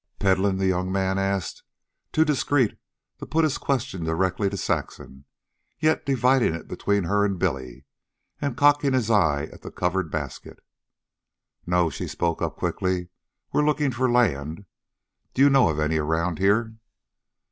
[0.17, 1.61] "Peddlin'?" the young man asked,
[2.11, 2.75] too discreet
[3.19, 5.25] to put his question directly to Saxon,
[5.79, 7.85] yet dividing it between her and Billy,
[8.41, 10.57] and cocking his eye at the covered basket.
[11.67, 13.09] "No," she spoke up quickly.
[13.53, 14.65] "We're looking for land.
[15.35, 16.77] Do you know of any around here?"